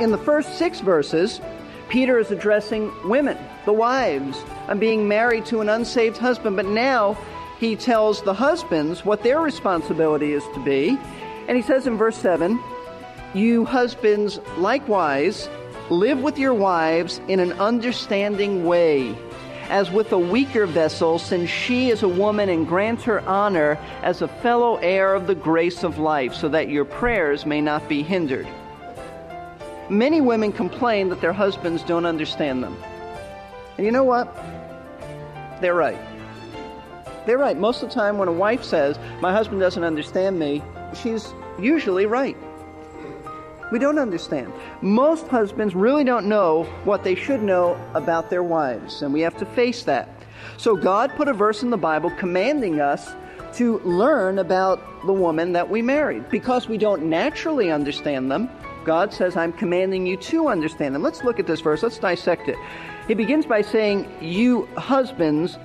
[0.00, 1.42] In the first six verses,
[1.90, 3.36] Peter is addressing women,
[3.66, 6.56] the wives, and being married to an unsaved husband.
[6.56, 7.18] But now
[7.58, 10.98] he tells the husbands what their responsibility is to be.
[11.48, 12.58] And he says in verse 7
[13.34, 15.50] You husbands likewise
[15.90, 19.14] live with your wives in an understanding way,
[19.68, 24.22] as with a weaker vessel, since she is a woman, and grant her honor as
[24.22, 28.02] a fellow heir of the grace of life, so that your prayers may not be
[28.02, 28.48] hindered.
[29.90, 32.76] Many women complain that their husbands don't understand them.
[33.76, 34.32] And you know what?
[35.60, 35.98] They're right.
[37.26, 37.58] They're right.
[37.58, 40.62] Most of the time, when a wife says, My husband doesn't understand me,
[40.94, 42.36] she's usually right.
[43.72, 44.52] We don't understand.
[44.80, 49.36] Most husbands really don't know what they should know about their wives, and we have
[49.38, 50.08] to face that.
[50.56, 53.12] So, God put a verse in the Bible commanding us
[53.54, 56.30] to learn about the woman that we married.
[56.30, 58.48] Because we don't naturally understand them,
[58.84, 61.02] God says, I'm commanding you to understand them.
[61.02, 61.82] Let's look at this verse.
[61.82, 62.56] Let's dissect it.
[63.06, 65.58] He begins by saying, You husbands,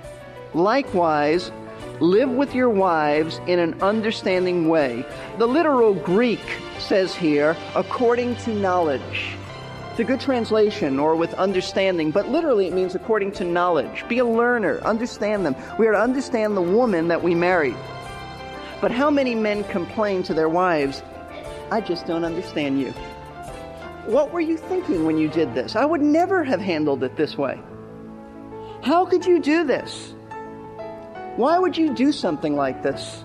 [0.53, 1.51] likewise,
[1.99, 5.05] live with your wives in an understanding way.
[5.37, 6.41] The literal Greek
[6.79, 9.35] says here, according to knowledge.
[9.91, 14.05] It's a good translation, or with understanding, but literally it means according to knowledge.
[14.09, 15.55] Be a learner, understand them.
[15.79, 17.73] We are to understand the woman that we marry.
[18.81, 21.01] But how many men complain to their wives,
[21.71, 22.91] I just don't understand you.
[24.05, 25.75] What were you thinking when you did this?
[25.75, 27.59] I would never have handled it this way.
[28.83, 30.13] How could you do this?
[31.37, 33.23] Why would you do something like this?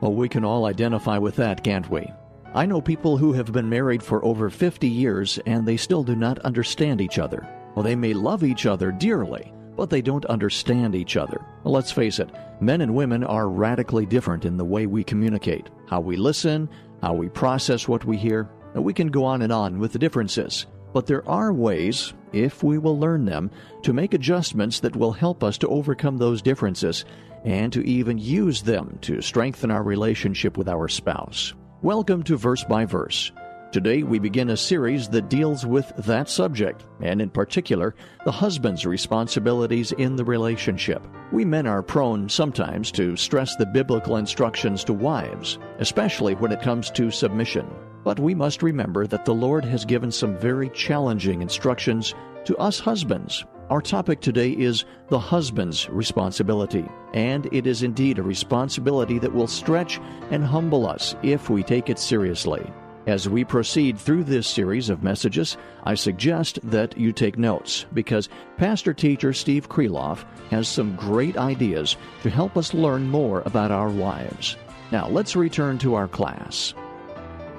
[0.00, 2.10] Well, we can all identify with that, can't we?
[2.54, 6.16] I know people who have been married for over 50 years and they still do
[6.16, 7.46] not understand each other.
[7.74, 11.44] Well, they may love each other dearly, but they don't understand each other.
[11.62, 12.30] Well, let's face it,
[12.60, 16.68] men and women are radically different in the way we communicate, how we listen,
[17.02, 18.48] how we process what we hear.
[18.74, 20.66] And we can go on and on with the differences.
[20.92, 23.50] But there are ways, if we will learn them,
[23.82, 27.04] to make adjustments that will help us to overcome those differences
[27.44, 31.54] and to even use them to strengthen our relationship with our spouse.
[31.82, 33.32] Welcome to Verse by Verse.
[33.72, 37.94] Today we begin a series that deals with that subject, and in particular,
[38.24, 41.06] the husband's responsibilities in the relationship.
[41.30, 46.60] We men are prone sometimes to stress the biblical instructions to wives, especially when it
[46.60, 47.64] comes to submission.
[48.02, 52.12] But we must remember that the Lord has given some very challenging instructions
[52.46, 53.44] to us husbands.
[53.68, 59.46] Our topic today is the husband's responsibility, and it is indeed a responsibility that will
[59.46, 60.00] stretch
[60.32, 62.68] and humble us if we take it seriously.
[63.06, 68.28] As we proceed through this series of messages, I suggest that you take notes because
[68.58, 73.88] Pastor Teacher Steve Kreloff has some great ideas to help us learn more about our
[73.88, 74.56] wives.
[74.92, 76.74] Now, let's return to our class.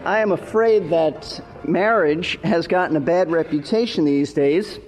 [0.06, 4.80] I am afraid that marriage has gotten a bad reputation these days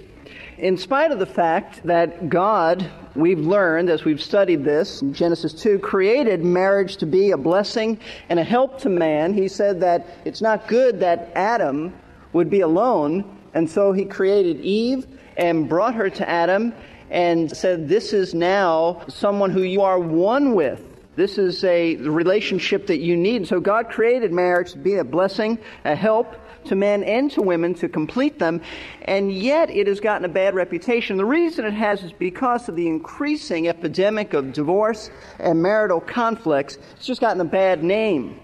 [0.58, 5.78] in spite of the fact that God, we've learned as we've studied this, Genesis 2,
[5.78, 7.98] created marriage to be a blessing
[8.28, 11.94] and a help to man, he said that it's not good that Adam
[12.32, 16.74] would be alone, and so he created Eve and brought her to Adam
[17.10, 20.82] and said, This is now someone who you are one with.
[21.16, 23.46] This is a relationship that you need.
[23.46, 26.34] So God created marriage to be a blessing, a help,
[26.66, 28.60] to men and to women to complete them,
[29.02, 31.16] and yet it has gotten a bad reputation.
[31.16, 36.78] The reason it has is because of the increasing epidemic of divorce and marital conflicts.
[36.96, 38.40] It's just gotten a bad name.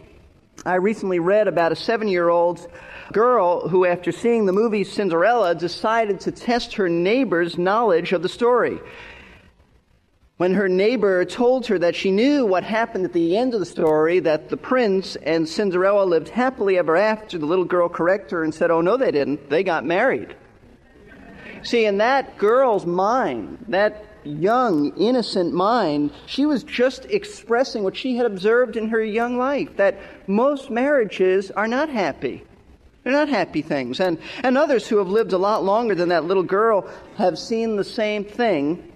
[0.66, 2.68] I recently read about a seven year old
[3.12, 8.28] girl who, after seeing the movie Cinderella, decided to test her neighbor's knowledge of the
[8.28, 8.78] story.
[10.40, 13.66] When her neighbor told her that she knew what happened at the end of the
[13.66, 18.42] story, that the prince and Cinderella lived happily ever after, the little girl corrected her
[18.42, 19.50] and said, Oh, no, they didn't.
[19.50, 20.34] They got married.
[21.62, 28.16] See, in that girl's mind, that young, innocent mind, she was just expressing what she
[28.16, 32.42] had observed in her young life that most marriages are not happy.
[33.04, 34.00] They're not happy things.
[34.00, 36.88] And, and others who have lived a lot longer than that little girl
[37.18, 38.89] have seen the same thing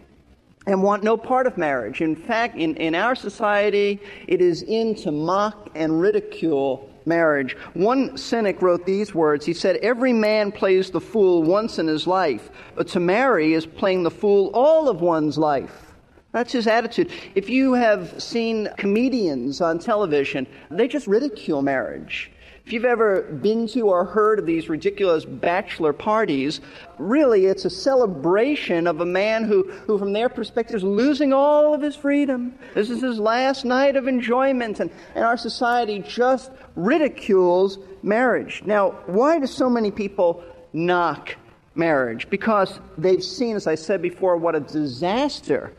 [0.66, 2.00] and want no part of marriage.
[2.00, 7.56] In fact, in, in our society, it is in to mock and ridicule marriage.
[7.74, 9.44] One cynic wrote these words.
[9.44, 13.66] He said, Every man plays the fool once in his life, but to marry is
[13.66, 15.92] playing the fool all of one's life.
[16.32, 17.12] That's his attitude.
[17.36, 22.32] If you have seen comedians on television, they just ridicule marriage.
[22.66, 26.62] If you've ever been to or heard of these ridiculous bachelor parties,
[26.98, 31.74] really it's a celebration of a man who, who from their perspective, is losing all
[31.74, 32.54] of his freedom.
[32.74, 38.62] This is his last night of enjoyment, and, and our society just ridicules marriage.
[38.64, 41.36] Now, why do so many people knock
[41.74, 42.30] marriage?
[42.30, 45.70] Because they've seen, as I said before, what a disaster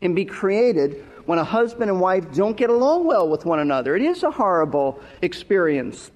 [0.00, 3.96] can be created when a husband and wife don't get along well with one another.
[3.96, 6.10] It is a horrible experience.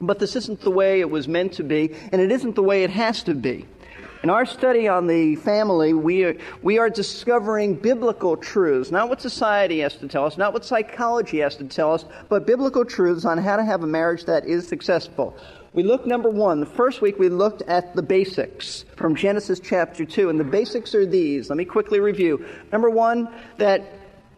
[0.00, 2.82] But this isn't the way it was meant to be, and it isn't the way
[2.82, 3.66] it has to be.
[4.22, 9.20] In our study on the family, we are, we are discovering biblical truths, not what
[9.20, 13.24] society has to tell us, not what psychology has to tell us, but biblical truths
[13.24, 15.36] on how to have a marriage that is successful.
[15.72, 20.04] We looked, number one, the first week we looked at the basics from Genesis chapter
[20.04, 21.48] 2, and the basics are these.
[21.48, 22.46] Let me quickly review.
[22.70, 23.82] Number one, that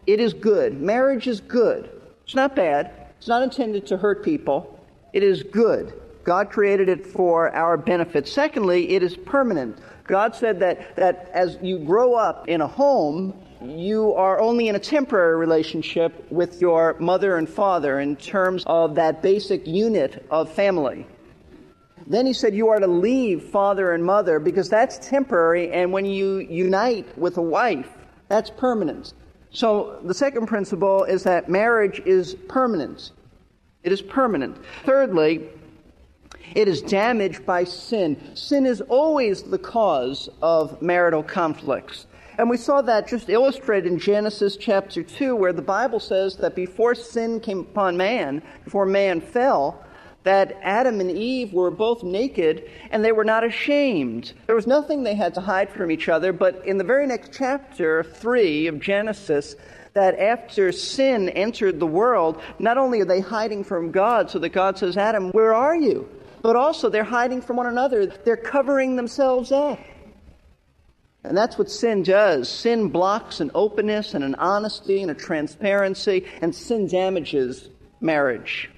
[0.07, 0.81] it is good.
[0.81, 1.89] Marriage is good.
[2.23, 2.91] It's not bad.
[3.17, 4.79] It's not intended to hurt people.
[5.13, 5.93] It is good.
[6.23, 8.27] God created it for our benefit.
[8.27, 9.77] Secondly, it is permanent.
[10.05, 14.75] God said that, that as you grow up in a home, you are only in
[14.75, 20.51] a temporary relationship with your mother and father in terms of that basic unit of
[20.51, 21.07] family.
[22.07, 26.05] Then he said you are to leave father and mother because that's temporary, and when
[26.05, 27.89] you unite with a wife,
[28.27, 29.13] that's permanent.
[29.55, 33.11] So the second principle is that marriage is permanent.
[33.83, 34.57] It is permanent.
[34.83, 35.47] Thirdly,
[36.53, 38.35] it is damaged by sin.
[38.35, 42.05] Sin is always the cause of marital conflicts.
[42.37, 46.53] And we saw that just illustrated in Genesis chapter 2, where the Bible says that
[46.53, 49.84] before sin came upon man, before man fell,
[50.25, 54.33] that Adam and Eve were both naked and they were not ashamed.
[54.47, 57.31] There was nothing they had to hide from each other, but in the very next
[57.31, 59.55] chapter, 3 of Genesis,
[59.93, 64.49] that after sin entered the world, not only are they hiding from God, so that
[64.49, 66.09] God says, Adam, where are you?
[66.41, 68.07] But also they're hiding from one another.
[68.07, 69.79] They're covering themselves up.
[71.23, 72.49] And that's what sin does.
[72.49, 77.69] Sin blocks an openness and an honesty and a transparency, and sin damages
[78.01, 78.69] marriage.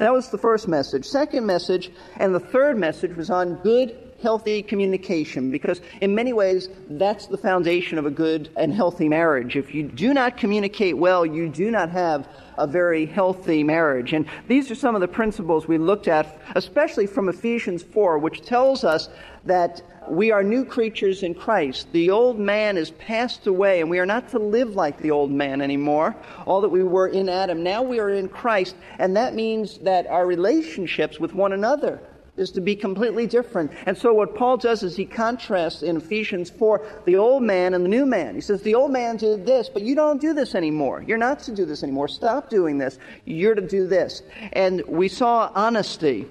[0.00, 1.04] That was the first message.
[1.04, 6.70] Second message, and the third message was on good, healthy communication, because in many ways,
[6.88, 9.56] that's the foundation of a good and healthy marriage.
[9.56, 12.26] If you do not communicate well, you do not have
[12.56, 14.14] a very healthy marriage.
[14.14, 18.40] And these are some of the principles we looked at, especially from Ephesians 4, which
[18.40, 19.10] tells us
[19.44, 21.86] that we are new creatures in Christ.
[21.92, 25.30] The old man is passed away, and we are not to live like the old
[25.30, 26.16] man anymore,
[26.46, 27.62] all that we were in Adam.
[27.62, 32.00] Now we are in Christ, and that means that our relationships with one another
[32.36, 33.70] is to be completely different.
[33.86, 37.84] And so what Paul does is he contrasts in Ephesians 4 the old man and
[37.84, 38.34] the new man.
[38.34, 41.04] He says, The old man did this, but you don't do this anymore.
[41.06, 42.08] You're not to do this anymore.
[42.08, 42.98] Stop doing this.
[43.26, 44.22] You're to do this.
[44.52, 46.26] And we saw honesty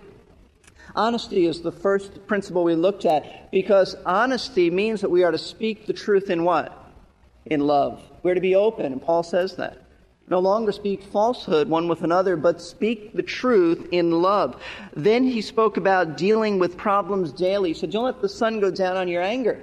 [0.95, 5.37] Honesty is the first principle we looked at because honesty means that we are to
[5.37, 6.91] speak the truth in what?
[7.45, 8.01] In love.
[8.23, 9.83] We're to be open, and Paul says that.
[10.29, 14.61] No longer speak falsehood one with another, but speak the truth in love.
[14.95, 17.73] Then he spoke about dealing with problems daily.
[17.73, 19.59] Said, Don't let the sun go down on your anger.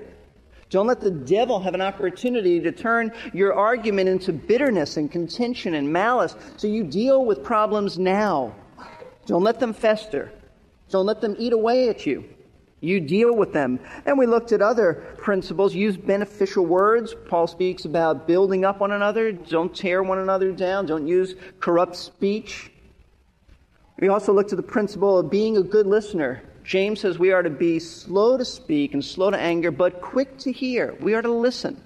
[0.69, 5.75] Don't let the devil have an opportunity to turn your argument into bitterness and contention
[5.75, 6.35] and malice.
[6.57, 8.53] So you deal with problems now.
[9.27, 10.33] Don't let them fester.
[10.91, 12.25] Don't let them eat away at you.
[12.81, 13.81] You deal with them.
[14.05, 15.75] And we looked at other principles.
[15.75, 17.15] Use beneficial words.
[17.29, 19.33] Paul speaks about building up one another.
[19.33, 20.87] Don't tear one another down.
[20.87, 22.71] Don't use corrupt speech.
[23.99, 26.43] We also looked at the principle of being a good listener.
[26.65, 30.37] James says we are to be slow to speak and slow to anger, but quick
[30.39, 30.97] to hear.
[31.01, 31.81] We are to listen.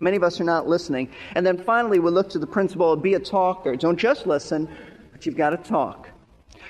[0.00, 1.10] Many of us are not listening.
[1.34, 3.76] And then finally, we looked at the principle of be a talker.
[3.76, 4.68] Don't just listen,
[5.12, 6.08] but you've got to talk.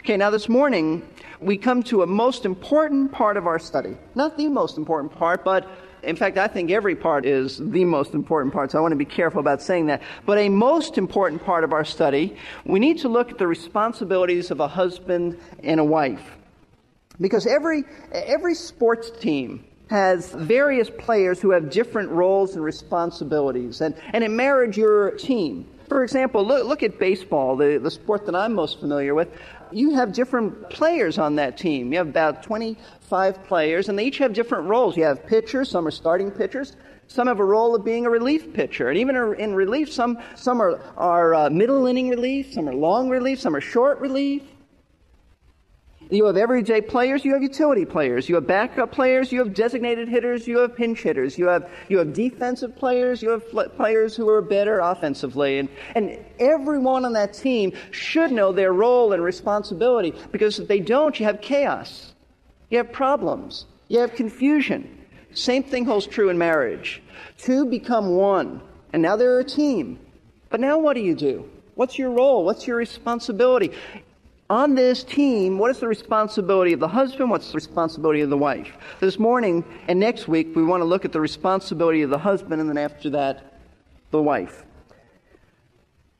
[0.00, 1.06] Okay, now this morning
[1.40, 3.98] we come to a most important part of our study.
[4.14, 5.68] Not the most important part, but
[6.02, 8.96] in fact, I think every part is the most important part, so I want to
[8.96, 10.00] be careful about saying that.
[10.24, 14.50] But a most important part of our study, we need to look at the responsibilities
[14.50, 16.34] of a husband and a wife.
[17.20, 23.82] Because every, every sports team has various players who have different roles and responsibilities.
[23.82, 25.68] And, and in marriage, you're a team.
[25.90, 29.28] For example, look, look at baseball, the, the sport that I'm most familiar with
[29.72, 31.92] you have different players on that team.
[31.92, 34.96] You have about 25 players, and they each have different roles.
[34.96, 36.76] You have pitchers, some are starting pitchers,
[37.08, 38.88] Some have a role of being a relief pitcher.
[38.88, 43.08] And even in relief, some, some are, are uh, middle inning relief, some are long
[43.08, 44.42] relief, some are short relief.
[46.12, 50.08] You have everyday players, you have utility players, you have backup players, you have designated
[50.08, 54.28] hitters, you have pinch hitters, you have, you have defensive players, you have players who
[54.28, 55.60] are better offensively.
[55.60, 60.80] And, and everyone on that team should know their role and responsibility because if they
[60.80, 62.12] don't, you have chaos.
[62.70, 63.66] You have problems.
[63.86, 64.98] You have confusion.
[65.32, 67.02] Same thing holds true in marriage.
[67.38, 68.60] Two become one,
[68.92, 70.00] and now they're a team.
[70.48, 71.48] But now what do you do?
[71.76, 72.44] What's your role?
[72.44, 73.70] What's your responsibility?
[74.50, 77.30] On this team, what is the responsibility of the husband?
[77.30, 78.76] What's the responsibility of the wife?
[78.98, 82.60] This morning and next week, we want to look at the responsibility of the husband,
[82.60, 83.60] and then after that,
[84.10, 84.64] the wife.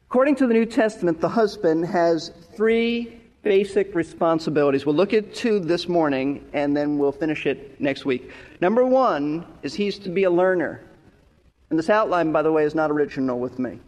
[0.09, 4.87] According to the New Testament, the husband has three basic responsibilities.
[4.87, 8.31] We'll look at two this morning, and then we'll finish it next week.
[8.61, 10.83] Number one is he's to be a learner.
[11.71, 13.81] And this outline, by the way, is not original with me.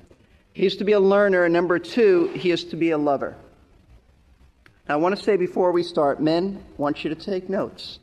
[0.52, 3.36] He's to be a learner, and number two, he is to be a lover.
[4.88, 7.98] I want to say before we start, men, I want you to take notes.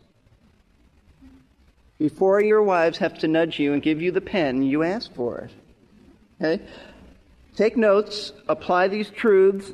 [1.97, 5.39] Before your wives have to nudge you and give you the pen, you ask for
[5.39, 5.51] it.
[6.41, 6.63] Okay?
[7.57, 9.71] Take notes, apply these truths,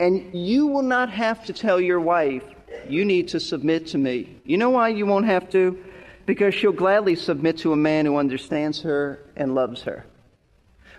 [0.00, 2.42] and you will not have to tell your wife,
[2.88, 4.40] you need to submit to me.
[4.44, 5.78] You know why you won't have to?
[6.26, 10.04] Because she'll gladly submit to a man who understands her and loves her.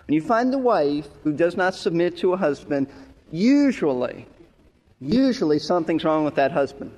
[0.06, 2.88] When you find the wife who does not submit to a husband,
[3.30, 4.26] usually
[5.00, 6.92] Usually something's wrong with that husband.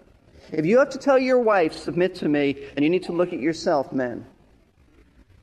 [0.50, 3.32] If you have to tell your wife, submit to me, and you need to look
[3.32, 4.26] at yourself, men.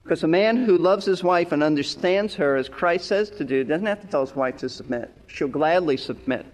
[0.04, 3.64] Because a man who loves his wife and understands her, as Christ says to do,
[3.64, 5.14] doesn't have to tell his wife to submit.
[5.28, 6.46] She'll gladly submit.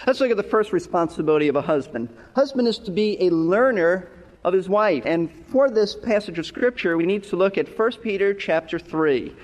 [0.07, 2.11] Let's look at the first responsibility of a husband.
[2.35, 4.11] Husband is to be a learner
[4.45, 5.05] of his wife.
[5.07, 9.35] And for this passage of scripture, we need to look at 1 Peter chapter 3.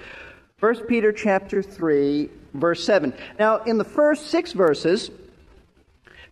[0.61, 3.15] 1 Peter chapter 3, verse 7.
[3.39, 5.11] Now, in the first six verses,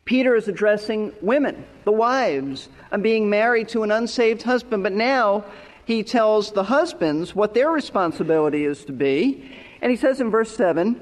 [0.04, 4.82] Peter is addressing women, the wives, and being married to an unsaved husband.
[4.82, 5.44] But now
[5.85, 9.50] he tells the husbands what their responsibility is to be.
[9.80, 11.00] And he says in verse 7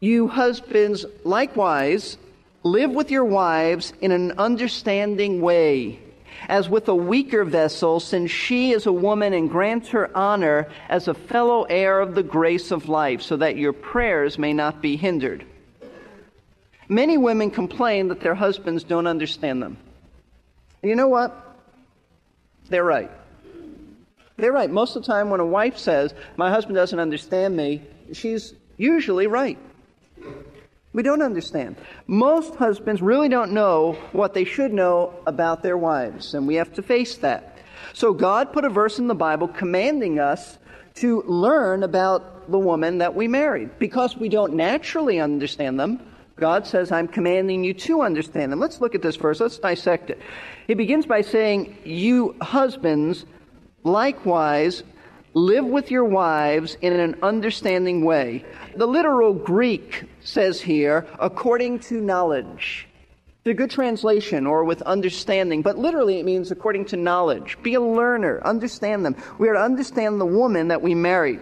[0.00, 2.18] You husbands likewise
[2.66, 6.00] Live with your wives in an understanding way,
[6.48, 11.06] as with a weaker vessel, since she is a woman, and grant her honor as
[11.06, 14.96] a fellow heir of the grace of life, so that your prayers may not be
[14.96, 15.46] hindered.
[16.88, 19.76] Many women complain that their husbands don't understand them.
[20.82, 21.56] You know what?
[22.68, 23.12] They're right.
[24.38, 24.68] They're right.
[24.68, 27.82] Most of the time, when a wife says, My husband doesn't understand me,
[28.12, 29.56] she's usually right.
[30.96, 31.76] We don't understand.
[32.06, 36.72] Most husbands really don't know what they should know about their wives, and we have
[36.72, 37.58] to face that.
[37.92, 40.56] So God put a verse in the Bible commanding us
[40.94, 43.78] to learn about the woman that we married.
[43.78, 46.00] Because we don't naturally understand them,
[46.36, 48.58] God says, I'm commanding you to understand them.
[48.58, 49.38] Let's look at this verse.
[49.38, 50.18] Let's dissect it.
[50.66, 53.26] He begins by saying, You husbands,
[53.84, 54.82] likewise,
[55.36, 58.42] live with your wives in an understanding way.
[58.74, 62.88] The literal Greek says here, according to knowledge.
[63.44, 67.58] The good translation, or with understanding, but literally it means according to knowledge.
[67.62, 69.14] Be a learner, understand them.
[69.38, 71.38] We are to understand the woman that we marry.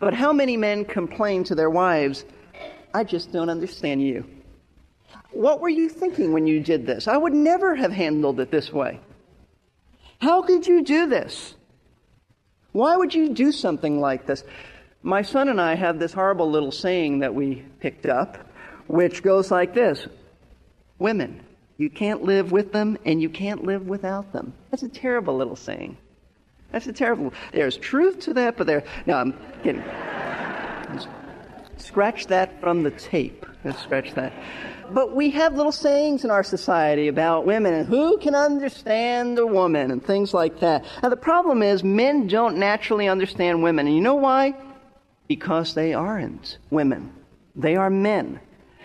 [0.00, 2.24] But how many men complain to their wives,
[2.92, 4.26] I just don't understand you?
[5.30, 7.06] What were you thinking when you did this?
[7.06, 8.98] I would never have handled it this way.
[10.20, 11.54] How could you do this?
[12.72, 14.44] Why would you do something like this?
[15.02, 18.38] My son and I have this horrible little saying that we picked up,
[18.86, 20.06] which goes like this
[20.98, 21.40] women.
[21.78, 24.52] You can't live with them and you can't live without them.
[24.70, 25.96] That's a terrible little saying.
[26.72, 27.32] That's a terrible.
[27.52, 28.84] There's truth to that, but there.
[29.06, 29.82] No, I'm kidding.
[31.78, 33.46] Scratch that from the tape.
[33.64, 34.32] Let's scratch that.
[34.90, 39.46] But we have little sayings in our society about women and who can understand a
[39.46, 40.84] woman and things like that.
[41.02, 43.86] Now, the problem is men don't naturally understand women.
[43.86, 44.54] And you know why?
[45.28, 47.12] Because they aren't women,
[47.54, 48.40] they are men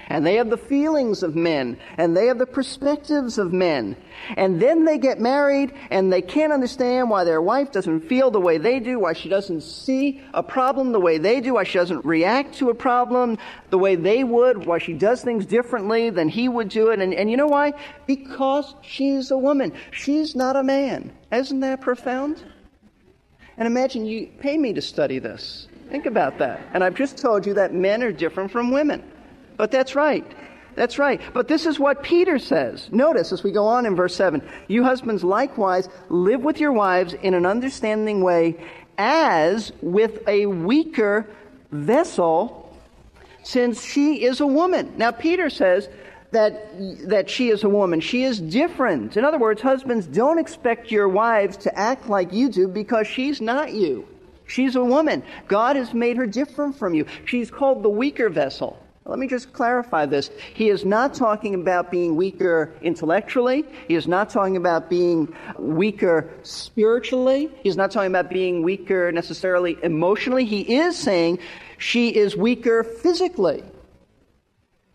[0.08, 3.96] and they have the feelings of men, and they have the perspectives of men.
[4.38, 8.40] And then they get married, and they can't understand why their wife doesn't feel the
[8.40, 11.78] way they do, why she doesn't see a problem the way they do, why she
[11.78, 13.38] doesn't react to a problem
[13.70, 17.00] the way they would, why she does things differently than he would do it.
[17.00, 17.74] And, and you know why?
[18.06, 19.74] Because she's a woman.
[19.92, 21.12] She's not a man.
[21.32, 22.44] Isn't that profound?
[23.58, 25.68] And imagine you pay me to study this.
[25.90, 26.62] Think about that.
[26.74, 29.12] And I've just told you that men are different from women.
[29.58, 30.26] But that's right.
[30.76, 31.22] That's right.
[31.34, 32.90] But this is what Peter says.
[32.92, 37.14] Notice as we go on in verse 7 You husbands likewise live with your wives
[37.14, 38.58] in an understanding way,
[38.98, 41.28] as with a weaker
[41.72, 42.78] vessel,
[43.44, 44.94] since she is a woman.
[44.98, 45.88] Now, Peter says
[46.32, 48.02] that, that she is a woman.
[48.02, 49.16] She is different.
[49.16, 53.40] In other words, husbands, don't expect your wives to act like you do because she's
[53.40, 54.08] not you.
[54.48, 55.24] She's a woman.
[55.48, 57.06] God has made her different from you.
[57.26, 58.78] She's called the weaker vessel.
[59.08, 60.32] Let me just clarify this.
[60.56, 63.64] He is not talking about being weaker intellectually.
[63.88, 67.52] He is not talking about being weaker spiritually.
[67.62, 70.44] He's not talking about being weaker necessarily emotionally.
[70.44, 71.38] He is saying
[71.78, 73.64] she is weaker physically.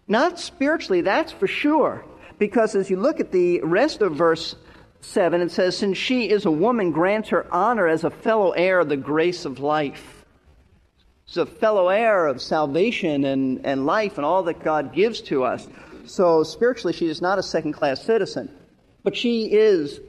[0.09, 2.05] Not spiritually, that's for sure.
[2.37, 4.57] Because as you look at the rest of verse
[5.03, 8.81] 7, it says, Since she is a woman, grant her honor as a fellow heir
[8.81, 10.20] of the grace of life.
[11.31, 15.45] She's a fellow heir of salvation and, and life and all that God gives to
[15.45, 15.69] us.
[16.05, 18.51] So spiritually, she is not a second class citizen,
[19.05, 20.01] but she is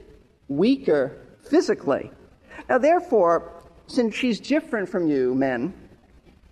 [0.48, 1.16] weaker
[1.48, 2.10] physically.
[2.68, 5.72] Now, therefore, since she's different from you, men,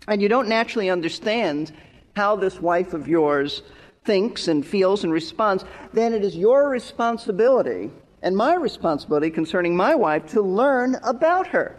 [0.06, 1.72] and you don't naturally understand
[2.14, 3.64] how this wife of yours
[4.04, 7.90] thinks and feels and responds, then it is your responsibility
[8.22, 11.74] and my responsibility concerning my wife to learn about her.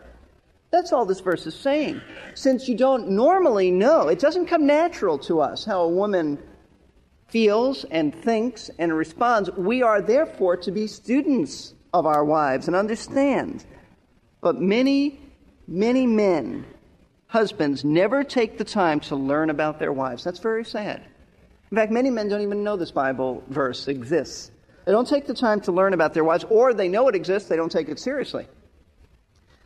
[0.71, 2.01] That's all this verse is saying.
[2.33, 6.39] Since you don't normally know, it doesn't come natural to us how a woman
[7.27, 12.75] feels and thinks and responds, we are therefore to be students of our wives and
[12.75, 13.65] understand.
[14.39, 15.19] But many,
[15.67, 16.65] many men,
[17.27, 20.23] husbands, never take the time to learn about their wives.
[20.23, 21.05] That's very sad.
[21.69, 24.51] In fact, many men don't even know this Bible verse exists.
[24.85, 27.47] They don't take the time to learn about their wives, or they know it exists,
[27.47, 28.47] they don't take it seriously.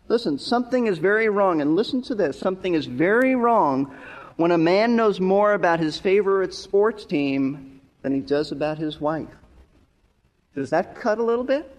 [0.07, 2.37] Listen, something is very wrong, and listen to this.
[2.37, 3.95] Something is very wrong
[4.37, 9.01] when a man knows more about his favorite sports team than he does about his
[9.01, 9.29] wife.
[10.53, 11.71] Does that cut a little bit?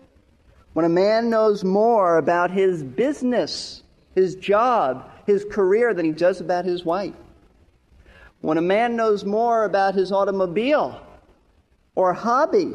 [0.73, 3.83] When a man knows more about his business,
[4.15, 7.15] his job, his career than he does about his wife.
[8.41, 11.01] When a man knows more about his automobile
[11.95, 12.73] or hobby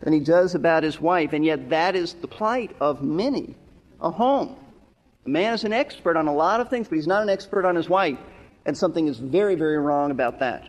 [0.00, 3.54] than he does about his wife, and yet that is the plight of many
[4.00, 4.56] a home.
[5.24, 7.64] A man is an expert on a lot of things, but he's not an expert
[7.64, 8.18] on his wife.
[8.64, 10.68] And something is very, very wrong about that.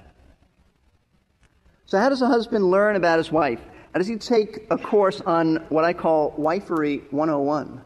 [1.85, 3.59] So, how does a husband learn about his wife?
[3.93, 7.81] How does he take a course on what I call Wifery 101?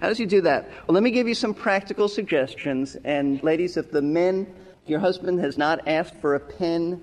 [0.00, 0.68] How does he do that?
[0.86, 2.96] Well, let me give you some practical suggestions.
[3.04, 4.46] And, ladies, if the men,
[4.84, 7.02] if your husband has not asked for a pen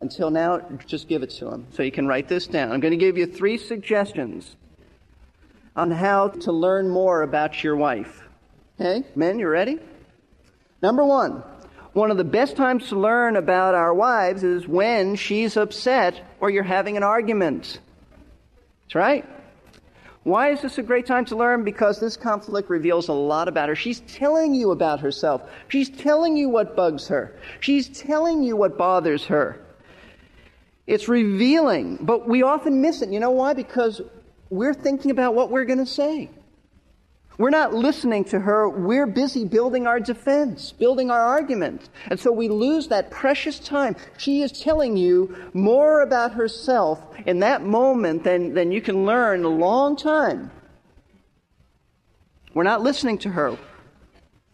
[0.00, 2.72] until now, just give it to him so you can write this down.
[2.72, 4.56] I'm going to give you three suggestions
[5.76, 8.22] on how to learn more about your wife.
[8.80, 9.78] Okay, men, you ready?
[10.82, 11.42] Number one,
[11.92, 16.50] one of the best times to learn about our wives is when she's upset or
[16.50, 17.78] you're having an argument.
[18.84, 19.28] That's right.
[20.22, 21.64] Why is this a great time to learn?
[21.64, 23.74] Because this conflict reveals a lot about her.
[23.74, 25.42] She's telling you about herself.
[25.68, 27.36] She's telling you what bugs her.
[27.60, 29.60] She's telling you what bothers her.
[30.86, 33.10] It's revealing, but we often miss it.
[33.10, 33.54] You know why?
[33.54, 34.02] Because
[34.50, 36.28] we're thinking about what we're going to say.
[37.38, 38.68] We're not listening to her.
[38.68, 41.88] We're busy building our defense, building our argument.
[42.08, 43.96] And so we lose that precious time.
[44.18, 49.44] She is telling you more about herself in that moment than, than you can learn
[49.44, 50.50] a long time.
[52.52, 53.56] We're not listening to her.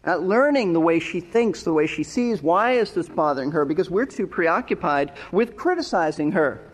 [0.05, 2.41] Not learning the way she thinks, the way she sees.
[2.41, 3.65] Why is this bothering her?
[3.65, 6.66] Because we're too preoccupied with criticizing her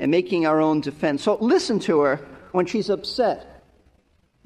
[0.00, 1.22] and making our own defense.
[1.22, 2.16] So listen to her
[2.52, 3.62] when she's upset.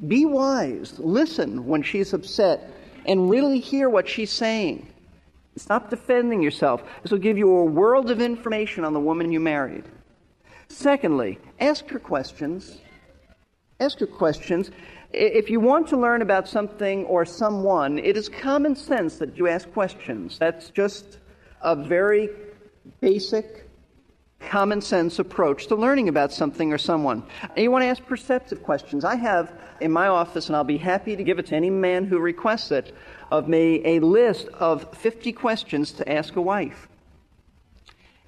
[0.06, 0.98] Be wise.
[0.98, 2.70] Listen when she's upset
[3.06, 4.88] and really hear what she's saying.
[5.56, 6.82] Stop defending yourself.
[7.02, 9.84] This will give you a world of information on the woman you married.
[10.68, 12.78] Secondly, ask her questions.
[13.78, 14.72] Ask her questions.
[15.12, 19.46] If you want to learn about something or someone, it is common sense that you
[19.46, 20.36] ask questions.
[20.36, 21.18] That's just
[21.62, 22.30] a very
[23.00, 23.68] basic
[24.48, 27.24] common sense approach to learning about something or someone.
[27.42, 29.04] And you want to ask perceptive questions.
[29.04, 32.04] I have in my office, and I'll be happy to give it to any man
[32.04, 32.94] who requests it,
[33.30, 36.88] of me a list of 50 questions to ask a wife.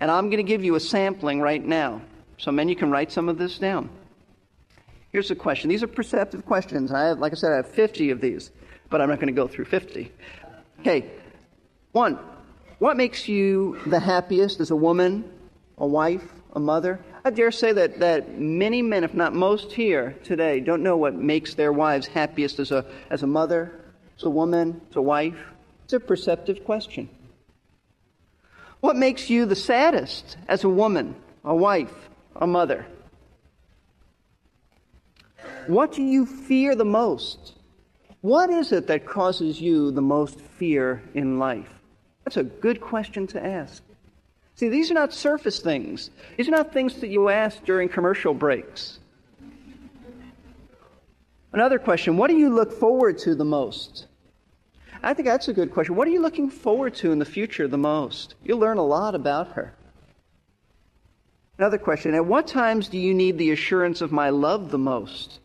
[0.00, 2.02] And I'm going to give you a sampling right now.
[2.38, 3.88] So, men, you can write some of this down.
[5.10, 5.70] Here's a question.
[5.70, 6.92] These are perceptive questions.
[6.92, 8.50] I have, like I said, I have 50 of these,
[8.90, 10.12] but I'm not going to go through 50.
[10.80, 11.10] Okay.
[11.92, 12.18] One,
[12.78, 15.30] what makes you the happiest as a woman
[15.78, 17.00] a wife, a mother.
[17.24, 21.14] I dare say that, that many men, if not most here today, don't know what
[21.14, 23.72] makes their wives happiest as a, as a mother,
[24.16, 25.36] as a woman, as a wife.
[25.84, 27.08] It's a perceptive question.
[28.80, 31.94] What makes you the saddest as a woman, a wife,
[32.34, 32.86] a mother?
[35.66, 37.54] What do you fear the most?
[38.20, 41.68] What is it that causes you the most fear in life?
[42.24, 43.82] That's a good question to ask.
[44.56, 46.10] See, these are not surface things.
[46.36, 48.98] These are not things that you ask during commercial breaks.
[51.52, 54.06] Another question What do you look forward to the most?
[55.02, 55.94] I think that's a good question.
[55.94, 58.34] What are you looking forward to in the future the most?
[58.42, 59.74] You'll learn a lot about her.
[61.58, 65.40] Another question At what times do you need the assurance of my love the most?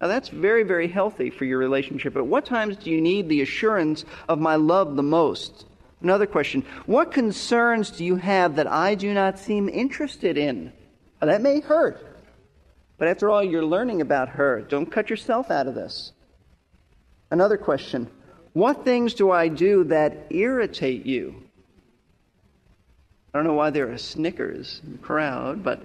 [0.00, 2.16] Now, that's very, very healthy for your relationship.
[2.16, 5.66] At what times do you need the assurance of my love the most?
[6.00, 10.72] Another question What concerns do you have that I do not seem interested in?
[11.20, 12.04] Well, that may hurt.
[12.98, 14.60] But after all, you're learning about her.
[14.60, 16.12] Don't cut yourself out of this.
[17.30, 18.08] Another question
[18.52, 21.42] What things do I do that irritate you?
[23.32, 25.84] I don't know why there are snickers in the crowd, but.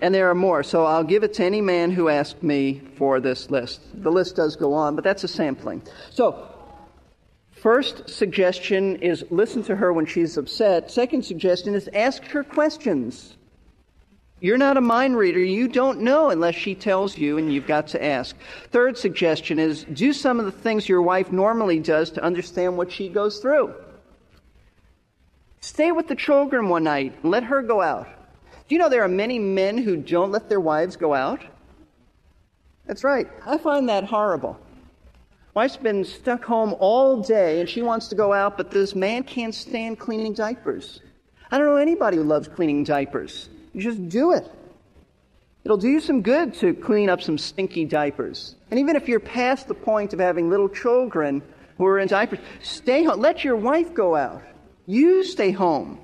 [0.00, 3.20] And there are more, so I'll give it to any man who asked me for
[3.20, 3.80] this list.
[3.94, 5.82] The list does go on, but that's a sampling.
[6.10, 6.53] So,
[7.64, 10.90] First suggestion is listen to her when she's upset.
[10.90, 13.38] Second suggestion is ask her questions.
[14.38, 15.42] You're not a mind reader.
[15.42, 18.36] You don't know unless she tells you, and you've got to ask.
[18.70, 22.92] Third suggestion is do some of the things your wife normally does to understand what
[22.92, 23.72] she goes through.
[25.62, 27.24] Stay with the children one night.
[27.24, 28.06] Let her go out.
[28.68, 31.40] Do you know there are many men who don't let their wives go out?
[32.86, 33.26] That's right.
[33.46, 34.60] I find that horrible.
[35.54, 39.22] Wife's been stuck home all day and she wants to go out, but this man
[39.22, 41.00] can't stand cleaning diapers.
[41.48, 43.48] I don't know anybody who loves cleaning diapers.
[43.72, 44.50] You just do it.
[45.64, 48.56] It'll do you some good to clean up some stinky diapers.
[48.72, 51.40] And even if you're past the point of having little children
[51.78, 53.20] who are in diapers, stay home.
[53.20, 54.42] Let your wife go out.
[54.86, 56.00] You stay home.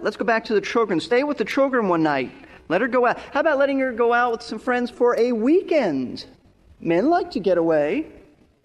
[0.00, 1.00] Let's go back to the children.
[1.00, 2.30] Stay with the children one night.
[2.68, 3.18] Let her go out.
[3.32, 6.26] How about letting her go out with some friends for a weekend?
[6.80, 8.12] Men like to get away.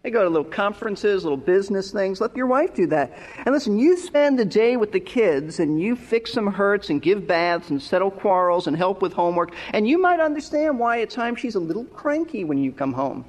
[0.08, 2.22] They go to little conferences, little business things.
[2.22, 3.12] Let your wife do that.
[3.46, 7.02] And listen, you spend the day with the kids and you fix some hurts and
[7.02, 9.54] give baths and settle quarrels and help with homework.
[9.74, 13.26] And you might understand why at times she's a little cranky when you come home.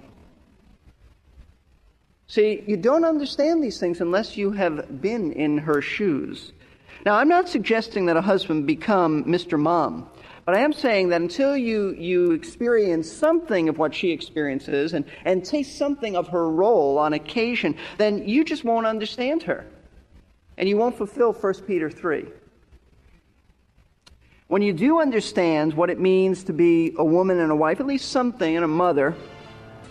[2.29, 6.53] See, you don't understand these things unless you have been in her shoes.
[7.05, 9.59] Now, I'm not suggesting that a husband become Mr.
[9.59, 10.09] Mom.
[10.49, 15.05] But I am saying that until you, you experience something of what she experiences and,
[15.27, 19.67] and taste something of her role on occasion, then you just won't understand her.
[20.57, 22.29] And you won't fulfill 1 Peter 3.
[24.47, 27.87] When you do understand what it means to be a woman and a wife, at
[27.87, 29.15] least something, and a mother,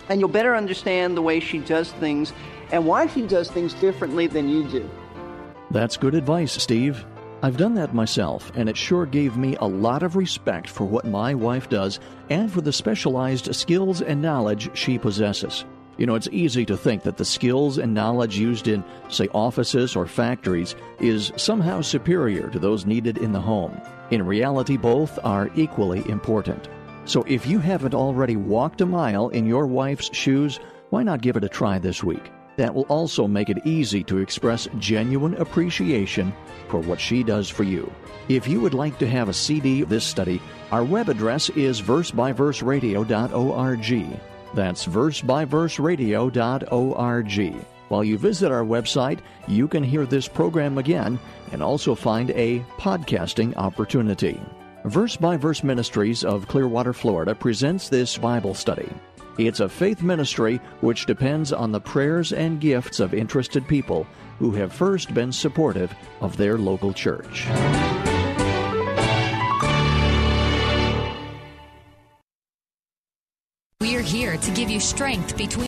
[0.09, 2.33] and you'll better understand the way she does things
[2.71, 4.89] and why she does things differently than you do.
[5.69, 7.05] That's good advice, Steve.
[7.43, 11.05] I've done that myself, and it sure gave me a lot of respect for what
[11.05, 11.99] my wife does
[12.31, 15.63] and for the specialized skills and knowledge she possesses.
[15.97, 19.95] You know, it's easy to think that the skills and knowledge used in, say, offices
[19.95, 23.79] or factories is somehow superior to those needed in the home.
[24.09, 26.69] In reality, both are equally important.
[27.05, 31.37] So if you haven't already walked a mile in your wife's shoes, why not give
[31.37, 32.31] it a try this week?
[32.57, 36.33] That will also make it easy to express genuine appreciation
[36.67, 37.89] for what she does for you.
[38.29, 40.41] If you would like to have a CD of this study,
[40.71, 44.19] our web address is versebyverseradio.org.
[44.53, 47.65] That's versebyverseradio.org.
[47.89, 51.17] While you visit our website, you can hear this program again
[51.53, 54.41] and also find a podcasting opportunity.
[54.83, 58.89] Verse by Verse Ministries of Clearwater, Florida presents this Bible study.
[59.37, 64.07] It's a faith ministry which depends on the prayers and gifts of interested people
[64.39, 67.45] who have first been supportive of their local church.
[73.79, 75.67] We're here to give you strength between.